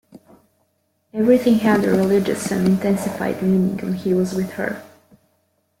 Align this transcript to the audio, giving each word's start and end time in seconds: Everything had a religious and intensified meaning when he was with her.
Everything 1.13 1.59
had 1.59 1.83
a 1.85 1.91
religious 1.91 2.49
and 2.49 2.65
intensified 2.67 3.43
meaning 3.43 3.77
when 3.77 3.93
he 3.93 4.15
was 4.15 4.33
with 4.33 4.53
her. 4.53 4.81